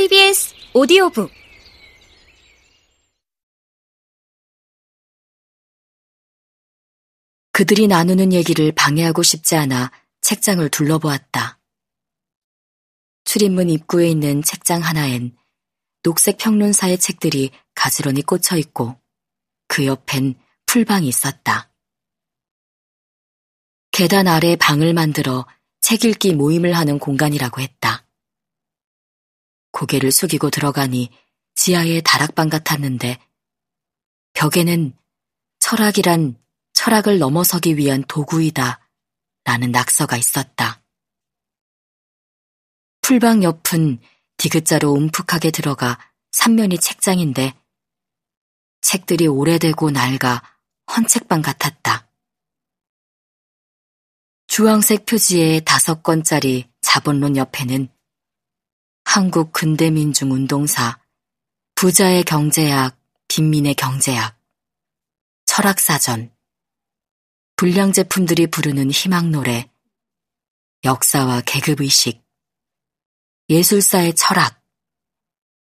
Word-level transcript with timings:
KBS 0.00 0.54
오디오북 0.72 1.30
그들이 7.52 7.86
나누는 7.86 8.32
얘기를 8.32 8.72
방해하고 8.72 9.22
싶지 9.22 9.56
않아 9.56 9.92
책장을 10.22 10.66
둘러보았다. 10.70 11.60
출입문 13.24 13.68
입구에 13.68 14.08
있는 14.08 14.42
책장 14.42 14.80
하나엔 14.80 15.36
녹색 16.02 16.38
평론사의 16.38 16.96
책들이 16.96 17.50
가지런히 17.74 18.22
꽂혀 18.22 18.56
있고 18.56 18.98
그 19.68 19.84
옆엔 19.84 20.40
풀방이 20.64 21.08
있었다. 21.08 21.70
계단 23.90 24.28
아래 24.28 24.56
방을 24.56 24.94
만들어 24.94 25.46
책 25.82 26.06
읽기 26.06 26.32
모임을 26.32 26.72
하는 26.72 26.98
공간이라고 26.98 27.60
했다. 27.60 28.06
고개를 29.80 30.12
숙이고 30.12 30.50
들어가니 30.50 31.08
지하의 31.54 32.02
다락방 32.02 32.50
같았는데 32.50 33.18
벽에는 34.34 34.94
철학이란 35.58 36.38
철학을 36.74 37.18
넘어서기 37.18 37.78
위한 37.78 38.04
도구이다 38.06 38.78
라는 39.44 39.70
낙서가 39.70 40.18
있었다. 40.18 40.82
풀방 43.00 43.42
옆은 43.42 44.00
디귿자로 44.36 44.90
움푹하게 44.92 45.50
들어가 45.50 45.98
삼면이 46.32 46.78
책장인데 46.78 47.54
책들이 48.82 49.26
오래되고 49.28 49.90
낡아 49.90 50.42
헌책방 50.94 51.40
같았다. 51.40 52.06
주황색 54.46 55.06
표지의 55.06 55.64
다섯 55.64 56.02
권짜리 56.02 56.70
자본론 56.82 57.38
옆에는 57.38 57.88
한국 59.12 59.50
근대민중 59.50 60.30
운동사, 60.30 61.00
부자의 61.74 62.22
경제학, 62.22 62.96
빈민의 63.26 63.74
경제학, 63.74 64.38
철학사전, 65.46 66.32
불량제품들이 67.56 68.46
부르는 68.46 68.92
희망노래, 68.92 69.68
역사와 70.84 71.40
계급의식, 71.40 72.24
예술사의 73.48 74.14
철학, 74.14 74.62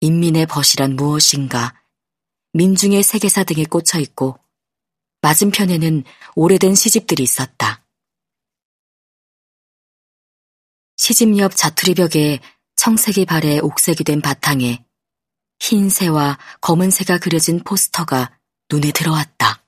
인민의 0.00 0.44
벗이란 0.44 0.94
무엇인가, 0.96 1.82
민중의 2.52 3.02
세계사 3.02 3.44
등이 3.44 3.64
꽂혀 3.64 4.00
있고, 4.00 4.38
맞은편에는 5.22 6.04
오래된 6.36 6.74
시집들이 6.74 7.22
있었다. 7.22 7.86
시집 10.98 11.38
옆 11.38 11.56
자투리 11.56 11.94
벽에 11.94 12.38
청색이 12.80 13.26
발에 13.26 13.58
옥색이 13.58 14.04
된 14.04 14.22
바탕에 14.22 14.82
흰 15.58 15.90
새와 15.90 16.38
검은 16.62 16.90
새가 16.90 17.18
그려진 17.18 17.62
포스터가 17.62 18.34
눈에 18.70 18.90
들어왔다. 18.90 19.62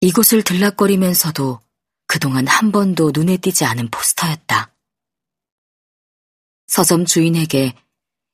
이곳을 0.00 0.42
들락거리면서도 0.42 1.60
그동안 2.06 2.46
한 2.46 2.72
번도 2.72 3.10
눈에 3.12 3.36
띄지 3.36 3.66
않은 3.66 3.90
포스터였다. 3.90 4.74
서점 6.66 7.04
주인에게 7.04 7.74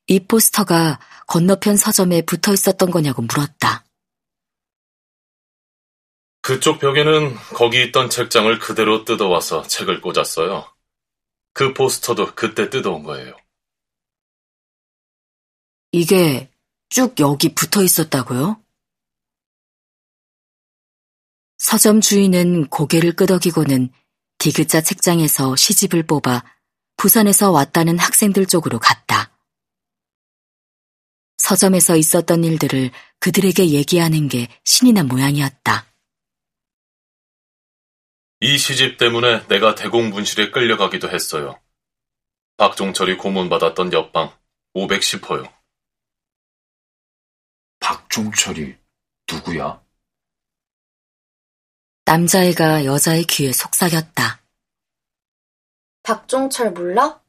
이 0.06 0.20
포스터가 0.20 1.00
건너편 1.26 1.76
서점에 1.76 2.22
붙어 2.22 2.52
있었던 2.52 2.92
거냐고 2.92 3.22
물었다. 3.22 3.84
그쪽 6.42 6.78
벽에는 6.78 7.34
거기 7.56 7.82
있던 7.82 8.08
책장을 8.08 8.56
그대로 8.60 9.04
뜯어와서 9.04 9.66
책을 9.66 10.00
꽂았어요. 10.00 10.75
그 11.56 11.72
포스터도 11.72 12.34
그때 12.34 12.68
뜯어온 12.68 13.02
거예요. 13.02 13.34
이게 15.90 16.50
쭉 16.90 17.18
여기 17.18 17.54
붙어 17.54 17.82
있었다고요? 17.82 18.62
서점 21.56 22.02
주인은 22.02 22.66
고개를 22.66 23.16
끄덕이고는 23.16 23.90
디귿자 24.36 24.82
책장에서 24.82 25.56
시집을 25.56 26.02
뽑아 26.02 26.44
부산에서 26.98 27.50
왔다는 27.52 27.98
학생들 27.98 28.44
쪽으로 28.44 28.78
갔다. 28.78 29.34
서점에서 31.38 31.96
있었던 31.96 32.44
일들을 32.44 32.90
그들에게 33.18 33.70
얘기하는 33.70 34.28
게 34.28 34.48
신이 34.64 34.92
난 34.92 35.08
모양이었다. 35.08 35.86
이 38.40 38.58
시집 38.58 38.98
때문에 38.98 39.46
내가 39.48 39.74
대공분실에 39.74 40.50
끌려가기도 40.50 41.08
했어요. 41.08 41.58
박종철이 42.58 43.16
고문받았던 43.16 43.92
옆방 43.94 44.30
510호요. 44.74 45.50
박종철이 47.80 48.76
누구야? 49.32 49.82
남자애가 52.04 52.84
여자의 52.84 53.24
귀에 53.24 53.52
속삭였다. 53.52 54.42
박종철 56.02 56.72
몰라? 56.72 57.22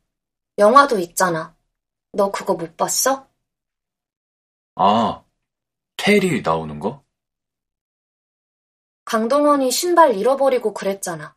영화도 0.57 1.00
있잖아. 1.00 1.56
너 2.12 2.31
그거 2.31 2.53
못 2.53 2.75
봤어? 2.75 3.29
아, 4.75 5.23
테리 5.96 6.41
나오는 6.41 6.79
거? 6.79 7.03
강동원이 9.07 9.72
신발 9.72 10.18
잃어버리고 10.18 10.73
그랬잖아. 10.73 11.36